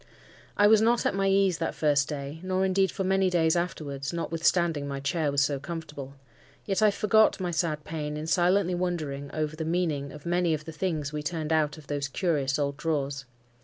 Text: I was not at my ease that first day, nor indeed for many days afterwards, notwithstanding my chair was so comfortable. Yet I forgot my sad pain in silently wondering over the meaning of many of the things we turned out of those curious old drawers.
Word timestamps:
I 0.57 0.65
was 0.65 0.81
not 0.81 1.05
at 1.05 1.13
my 1.13 1.27
ease 1.27 1.59
that 1.59 1.75
first 1.75 2.07
day, 2.07 2.39
nor 2.41 2.65
indeed 2.65 2.91
for 2.91 3.03
many 3.03 3.29
days 3.29 3.55
afterwards, 3.55 4.11
notwithstanding 4.11 4.87
my 4.87 4.99
chair 4.99 5.31
was 5.31 5.43
so 5.43 5.59
comfortable. 5.59 6.15
Yet 6.65 6.81
I 6.81 6.89
forgot 6.89 7.39
my 7.39 7.51
sad 7.51 7.83
pain 7.83 8.17
in 8.17 8.25
silently 8.25 8.73
wondering 8.73 9.29
over 9.31 9.55
the 9.55 9.63
meaning 9.63 10.11
of 10.11 10.25
many 10.25 10.55
of 10.55 10.65
the 10.65 10.71
things 10.71 11.13
we 11.13 11.21
turned 11.21 11.53
out 11.53 11.77
of 11.77 11.85
those 11.85 12.07
curious 12.07 12.57
old 12.57 12.77
drawers. 12.77 13.25